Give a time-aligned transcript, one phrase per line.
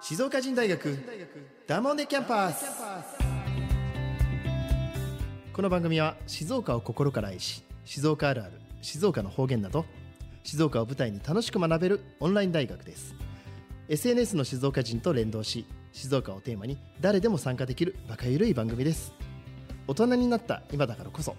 [0.00, 0.98] 静岡人大学
[1.66, 2.66] ダモンデキャンパス。
[5.52, 9.84] この番組は静岡を心から愛し静岡あるある静岡の方言など
[10.44, 13.29] 静岡を舞台に楽しく学べるオンライン大学です。
[13.90, 19.12] SNS の静岡人と連動し静岡をテーマに誰でも参加できるバカゆるい番組です。
[19.88, 21.34] 大人になった今だからこそ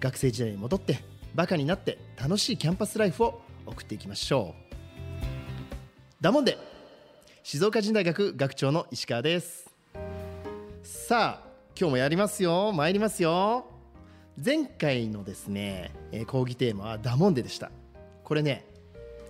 [0.00, 1.04] 学生時代に戻って
[1.34, 4.74] バカになって楽しいキャンパスライフを送っていきましょう。
[6.22, 6.56] ダモンデ
[7.42, 9.70] 静岡人大学学長の石川です。
[10.82, 12.72] さあ今日もやりますよ。
[12.72, 13.66] 参りますよ。
[14.42, 15.92] 前回のですね、
[16.26, 17.70] 講義テーマはダモンデでした。
[18.24, 18.64] これね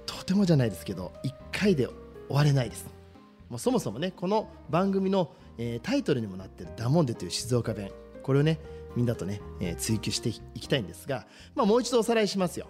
[0.06, 1.88] とてもじゃないですけど1回で
[2.32, 2.86] 終われないです。
[3.50, 7.91] もうそもそもねこの番組の、えータイトルにもなってるダモンデという静岡弁。
[8.22, 8.58] これをね
[8.97, 12.69] みんなとね、えー追求していきたいんですが、まあ、もう一度おさらいしますよ。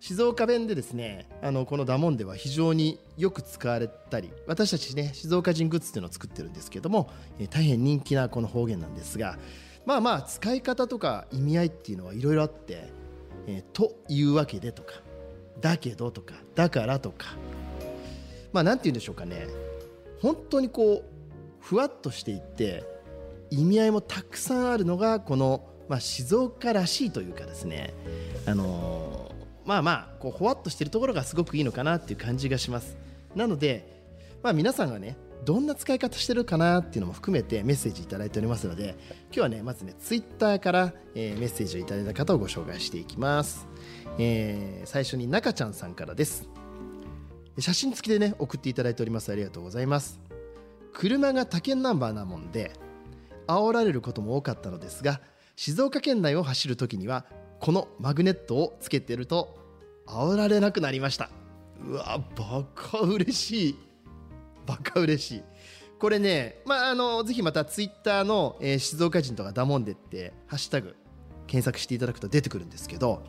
[0.00, 9.38] 静岡弁でですねあのこのダモンデは非常によく使われたり私たちね静岡人グッズっていうのを作ってるんですけども、えー大変人気なこの方言なんですが
[9.86, 12.90] まあまあ使い方とか意味合いっていうのはいろいろあって、
[13.46, 14.94] えーというわけでとか
[15.60, 17.36] だけどとかだからとか
[18.52, 19.46] まあなんて言うんでしょうかね。
[20.20, 21.04] 本当にこう
[21.60, 22.84] ふわっとしていって
[23.50, 27.94] 意味合いもたくさんあるのがこの、まあ、静岡らしいというかですね。
[28.46, 29.38] あのー
[29.68, 32.96] まあまあこうほわっとしてるところがすごくいいのかなっていう感じがします。
[33.36, 34.02] なので、
[34.42, 43.68] まあ、皆さんがねどんな使い方してるかなっていうのも含めてメッセージいただいておりますので今日はねまずねツイッターから、えーメッセージをいただいた方をご紹介していきます、
[44.18, 46.48] えー最初に中ちゃんさんからです。
[47.58, 49.32] 写真付きでね送っていただいております。
[49.32, 50.20] ありがとうございます。
[50.92, 52.72] 車が他県ナンバーなもんで
[53.46, 55.20] 煽られることも多かったのですが
[55.56, 57.24] 静岡県内を走るときには
[57.60, 59.58] このマグネットをつけてると
[60.06, 61.30] 煽られなくなりました。
[61.84, 63.76] うわバカ嬉しい。
[64.66, 65.42] バカ嬉しい。
[65.98, 70.96] これねまああのぜひまたツイッターの、えー静岡人とかダモンデってハッシュタグ
[71.46, 73.22] 検索していただくと出てくるんですけど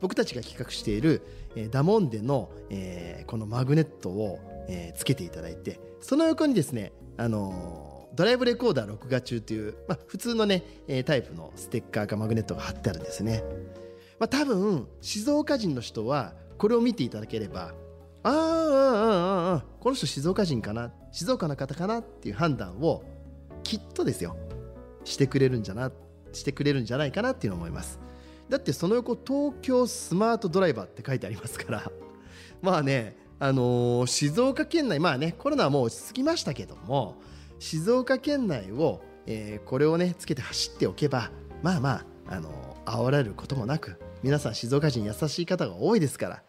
[0.00, 1.22] 僕たちが企画している、
[1.56, 4.38] えーダモンデの、えーこのマグネットを、
[4.68, 13.42] えーつけていただいてその横にですね、あのドライブレコーダー録画中という、まあ、普通のね、えータイプのステッカーかマグネットが貼ってあるんですね。
[14.18, 17.72] まあ、多分静岡人の人はこれを見ていただければ
[18.24, 23.04] あーあーあーあーこの人静岡人かな静岡の方かなっていう判断を
[23.62, 24.36] きっとですよ
[25.04, 25.92] してくれるんじゃな
[26.32, 28.00] してくれるんじゃないかなっていうのを思います
[28.48, 31.92] だってその横東京スマートドライバーって書いてありますから。
[32.62, 37.14] まあねあのー静岡県内まあねコロナはもう落ち着きましたけども
[37.60, 41.30] 静岡県内を、えーこれをねつけて走っておけば
[41.62, 46.42] まあまあ、あのー煽られることもなく皆さん静岡人優しい方が多いですから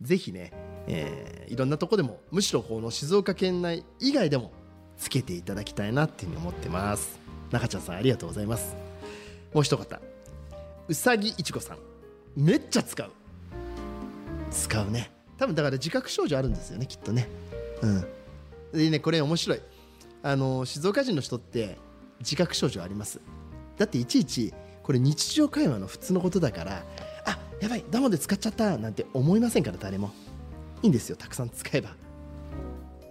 [0.00, 0.52] ぜひね、
[0.88, 4.50] えーいろんなとこでもむしろこの静岡県内以外でも
[4.96, 7.18] つけていただきたいなっていうふうに思ってます。
[7.50, 8.74] 中ちゃんさんありがとうございます。
[9.52, 10.13] もう一方。
[10.86, 11.78] うさぎいちこさん。
[12.36, 13.10] めっちゃ使う。
[14.50, 15.10] 使うね。
[15.38, 17.28] 多分だから自覚症状あるんですよねきっとね。
[17.82, 18.04] うん。
[18.72, 19.60] でねこれ面白い。
[20.22, 21.78] あの静岡人の人って
[22.20, 23.20] 自覚症状あります。
[23.78, 24.52] だっていちいち
[24.82, 26.84] これ日常会話の普通のことだから
[27.24, 30.12] あやばいダモで使っちゃったなんて思いませんから誰も。
[30.82, 31.96] いいんですよたくさん使えば。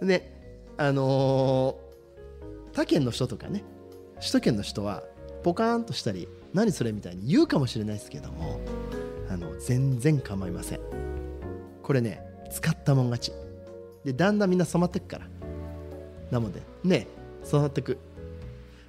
[0.00, 0.32] で
[0.76, 1.84] あのー
[2.74, 3.62] 他県の人とかね
[4.18, 5.04] 首都圏の人は
[5.44, 8.60] ポカーンとしたり何それみたいに言うかもしれないですけども
[9.28, 10.80] あの全然構いません。
[11.82, 13.32] これね使ったもん勝ち。
[14.04, 15.26] でだんだんみんな染まってくから。
[16.30, 17.06] なのでね
[17.42, 17.98] 染まってく。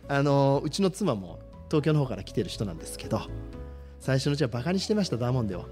[0.08, 3.22] あのうちの妻も東京の方から来てる人なんですけど
[4.00, 5.66] 最初のうちはバカにしてましたダーモンデを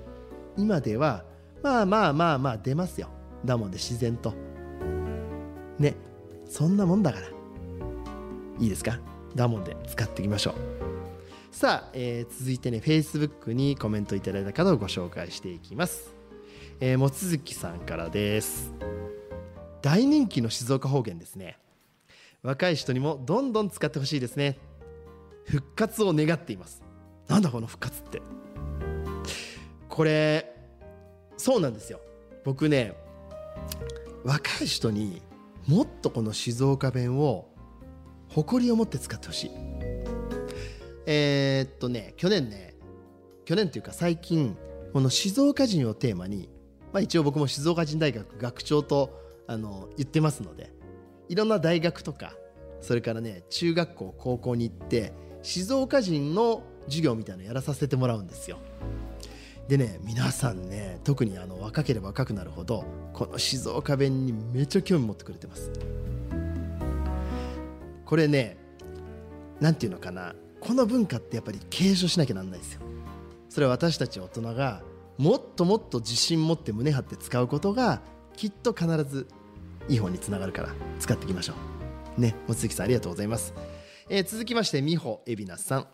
[0.57, 1.23] 今では
[1.61, 3.09] まあまあまあまあ出ますよ。
[3.45, 4.33] ダーモンデ自然と。
[5.77, 5.95] ね
[6.49, 7.27] そんなもんだから。
[8.59, 8.99] いいですか？
[9.35, 10.72] ダーモンデ使っていきましょう。
[11.53, 16.11] さあ、えー続いてね Facebook にコメントいただいた方をご紹介していきます、
[16.79, 18.73] えー、望月さんからです。
[19.83, 21.59] 大人気の静岡方言ですね。
[22.41, 24.57] 若い人にもどんどん使ってほしいですね。
[25.45, 26.81] 復活を願っています。
[27.27, 28.23] なんだこの復活って。
[29.89, 30.55] これ
[31.37, 31.99] そうなんですよ。
[32.43, 32.95] 僕ね
[34.23, 35.21] 若い人に
[35.67, 37.47] もっとこの静岡弁を
[38.29, 39.72] 誇りを持って使ってほしい。
[41.05, 42.75] えーっとね去年ね
[43.45, 44.57] 去年というか最近
[44.93, 46.49] この静岡人をテーマに、
[46.93, 50.71] まあ、一応僕も静岡人大学学長とあの言ってますので
[51.29, 52.33] いろんな大学とか
[52.79, 58.57] それからね中学校高校に行って静岡人の授業みたいなのやらさせてもらうんですよ。
[59.67, 62.83] でね皆さんね特にあの若ければ若くなるほど
[63.13, 65.71] この静岡弁にめっちゃ興味持ってくれてます。
[68.05, 68.57] これね
[69.59, 72.81] なんていうのかなこの文化ってやっぱり継承しなきゃなんないですよ。
[73.49, 74.81] それは私たち大人が
[75.17, 78.01] もっともっと自信持って胸張って使うことが
[78.35, 79.27] きっと必ず
[79.87, 80.69] いい方につながるから
[80.99, 81.53] 使っていきましょ
[82.17, 82.21] う。
[82.21, 83.53] ね望月さんありがとうございます、
[84.09, 85.87] えー続きまして美穂海老名さん、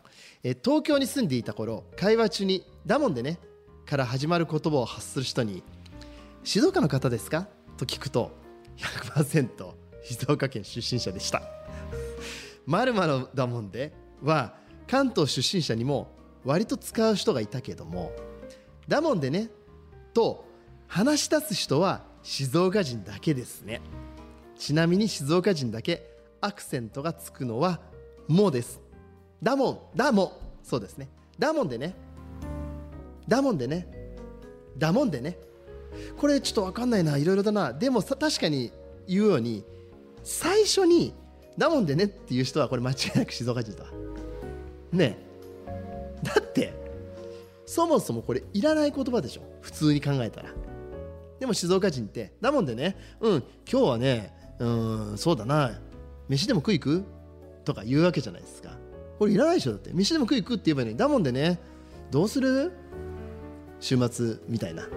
[0.44, 3.40] えー東京に住んでいた頃会話中に「だもんでね」
[3.86, 5.64] から始まる言葉を発する人に
[6.44, 8.32] 「静岡の方ですか?」と聞くと
[8.78, 9.74] 100%
[10.04, 11.42] 静岡県出身者でした。
[12.66, 13.94] まるまるだもんで
[14.24, 14.54] は
[14.88, 16.12] 関東出身者にも
[16.44, 18.12] 割と使う人がいたけども
[18.88, 19.50] だもんでね
[20.14, 20.46] と
[20.88, 23.82] 話し出す人は静岡人だけですね。
[24.58, 26.10] ちなみに静岡人だけ
[26.42, 27.80] アクセントがつくのは
[28.28, 28.82] もです。
[29.42, 30.32] だもんだもん
[30.64, 31.08] そうですね。
[31.38, 31.96] だもんでね。
[33.28, 33.88] だもんでね。
[34.78, 35.38] だもんでね。
[36.18, 37.72] これちょっと分かんないないろいろだな。
[37.72, 38.72] でもさ確かに
[39.08, 39.64] 言うように
[40.24, 41.14] 最初に
[41.58, 43.86] だもんでねっていう人はこれ間違いなく静岡人だ。
[44.92, 45.18] ね
[46.24, 46.74] だって
[47.66, 49.42] そもそもこれいらない言葉でしょ。
[49.62, 50.50] 普通に考えたら。
[51.40, 52.98] でも静岡人ってだもんでね。
[53.20, 54.68] うん今日はねう
[55.14, 55.80] んそうだな。
[56.28, 57.04] 飯でも食い行く？
[57.66, 58.72] とか言うわけじゃないですか。
[59.20, 59.72] これいらないでしょ。
[59.72, 60.98] だって飯でも食い行くって言えばいいのに。
[60.98, 61.60] だもんでね。
[62.12, 62.72] どうする？
[63.80, 64.88] 週末みたいな。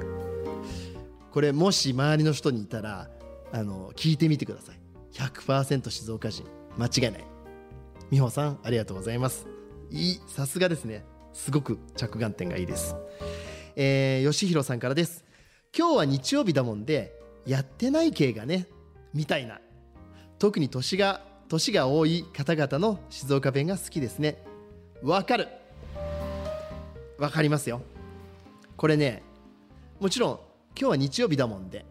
[1.31, 3.09] これもし周りの人にいたら
[3.53, 4.79] あの聞いてみてください。
[5.13, 6.45] 100%静岡人。
[6.79, 7.25] 間違いない。
[8.11, 9.47] 美穂さんありがとうございます。
[9.93, 11.05] いいさすがですね。
[11.35, 12.97] すごく着眼点がいいです。
[13.77, 15.23] えー、吉弘さんからです。
[15.77, 17.13] 今日は日曜日だもんで
[17.45, 18.69] やってない系がね
[19.13, 19.61] みたいな。
[20.39, 24.43] 特に年が年が多い方々の静岡弁が好きですね。
[25.03, 25.49] わかる。
[27.19, 27.83] わかりますよ。
[28.79, 29.23] これね
[30.01, 30.41] もちろん
[30.75, 31.85] 今日は日曜日だもんで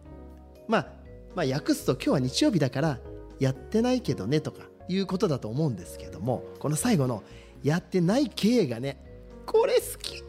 [0.66, 0.86] まあ
[1.36, 2.98] まあ訳すと今日は日曜日だから
[3.38, 7.22] やってないけどねとかいうことだと思うんですけどもこの最後の
[7.62, 8.98] やってない系がね
[9.46, 10.22] これ好き。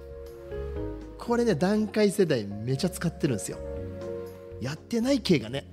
[1.18, 3.58] これね段階世代めちゃ使ってるんですよ。
[4.60, 5.66] やってない系がね。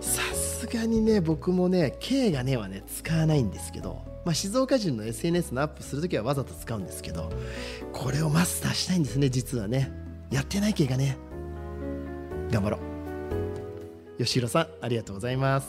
[0.00, 7.30] さすがにね僕もね系がねはね使わないんですけど、まあ、静岡人の SNS のアップするときはわざと使うんですけど
[7.92, 9.92] これをマスターしたいんですね実はね。
[10.30, 11.16] やってない系がね。
[12.50, 12.78] 頑張ろ
[14.18, 14.18] う。
[14.18, 15.68] 吉弘さんありがとうございます。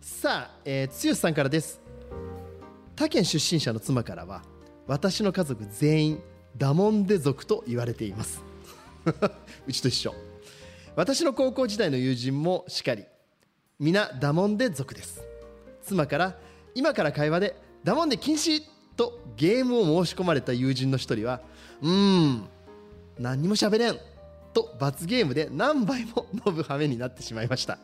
[0.00, 1.87] さあ、えー、剛さんからです。
[2.98, 4.42] 他県出身者の妻からは
[4.88, 6.22] 私の家族全員
[6.56, 8.42] ダモンデ族と言われています。
[9.68, 10.12] うちと一緒。
[10.96, 13.04] 私の高校時代の友人もしかり
[13.78, 15.22] 皆ダモンデ族です。
[15.84, 16.40] 妻から
[16.74, 18.64] 今から会話でダモンデ禁止
[18.96, 21.40] とゲームを申し込まれた友人の一人は
[21.80, 22.48] うーん
[23.16, 23.98] 何にも喋れん
[24.52, 27.78] と罰ゲームで何杯も飲む羽目になってしまいました。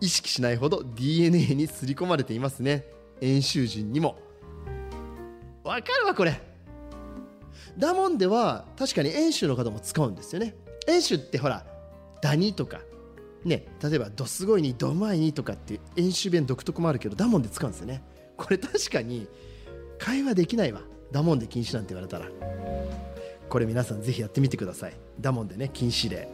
[0.00, 2.86] 意識しないほど DNA に刷り込まれていますね。
[3.20, 4.26] 演習人にも。
[5.68, 6.40] わかるわこれ。
[7.76, 10.56] ダモンでは確かに演習の方も使うんですよね。
[10.86, 11.66] 演習ってほら
[12.22, 12.80] ダニとか
[13.44, 18.02] ね例えばドすごいにドうまいにとかっていう演習弁独特もあるけどダモンで使うんですよね。
[18.38, 19.28] これ確かに
[19.98, 20.80] 会話できないわ。
[21.12, 22.30] ダモンで禁止なんて言われたら。
[23.50, 24.94] これ皆さんぜひやってみてください。
[25.20, 26.26] ダモンでね禁止令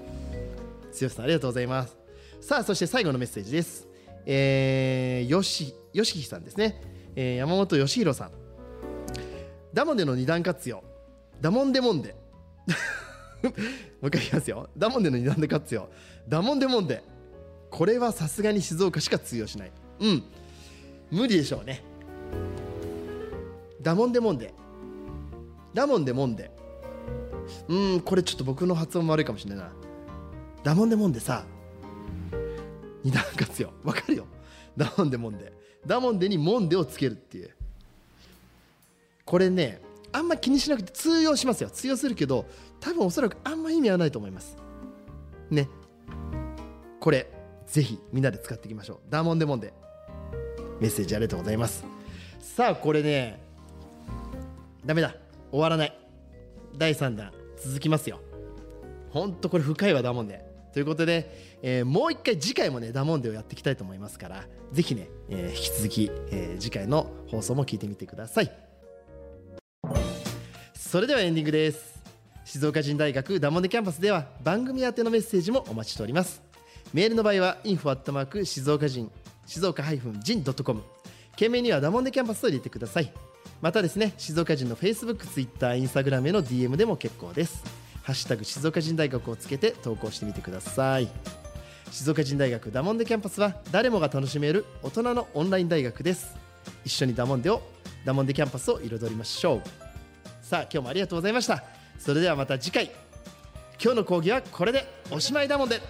[1.00, 1.96] 剛さんありがとうございます。
[2.40, 3.88] さあそして最後のメッセージです。
[4.26, 6.80] えー、よしよしひさんですね、
[7.16, 8.43] えー山本義弘さん。
[9.74, 10.84] ダモンでの二段活用。
[11.40, 12.14] ダモンデモンデ。
[13.42, 13.50] も
[14.02, 14.70] う一回言いますよ。
[14.78, 15.88] ダモンデの二段で活用。
[16.28, 17.02] ダモンデモンデ。
[17.70, 19.72] これはさすがに静岡しか通用しない。
[19.98, 20.22] うん。
[21.10, 21.82] 無理でしょうね。
[23.82, 24.54] ダモンデモンデ。
[25.74, 26.52] ダモンデモンデ。
[27.68, 29.72] うんこれちょっと僕の発音も悪いかもしれないな。
[30.62, 31.44] ダモンデモンデさ。
[33.02, 33.72] 二段活用。
[33.82, 34.26] わかるよ。
[34.76, 35.52] ダモンデモンデ。
[35.84, 37.50] ダモンデにモンデをつけるっていう。
[39.24, 39.80] これね
[40.12, 41.70] あんま気にしなくて通用しますよ。
[41.70, 42.46] 通用するけど
[42.80, 44.56] 多分おそらくあんま意味はないと思います。
[45.50, 45.68] ね。
[47.00, 47.30] これ
[47.66, 48.98] ぜひみんなで使っていきましょう。
[49.10, 49.72] ダーモンデモンデ。
[50.80, 51.84] メッセージありがとうございます。
[52.40, 53.42] さあこれね
[54.84, 55.16] ダメだ。
[55.50, 55.98] 終わらない。
[56.76, 58.20] 第3弾続きますよ。
[59.10, 60.44] ほんとこれ深いわダモンデ。
[60.72, 68.63] ということで、えーもう一回次回もねダモンデをやっていきたいと思いますからぜひね、えー引き続き、えー次回の放送も聞いてみてください。
[70.94, 72.00] それではエンディングです。
[72.44, 76.40] 静岡人大学ダモンデキャンパスでは番組宛てのメッセージもお待ちしております。
[76.92, 79.10] メールの場合は info@ 静岡人
[79.44, 80.82] 静岡 -jin.com
[81.34, 83.12] 件名にはダモンデキャンパスと入れてください。
[83.60, 87.64] またですね静岡人の Facebook、Twitter、Instagram への DM でも結構です。
[88.04, 91.08] ハッシュタグ静岡人大学をつけて投稿してみてください。
[91.90, 96.36] 静岡人大学ダモンデキャンパスは誰もが楽しめる大人のオンライン大学です。
[96.84, 97.62] 一緒にダモンデを
[98.04, 99.83] ダモンデキャンパスを彩りましょう。
[100.54, 101.64] さあ今日もありがとうございました。
[101.98, 102.92] それではまた次回。
[103.82, 104.86] 今日の講義はこれで。
[105.10, 105.80] おしまいだもんで。